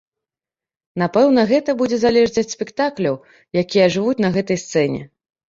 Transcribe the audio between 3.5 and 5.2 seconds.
якія ажывуць на гэтай сцэне.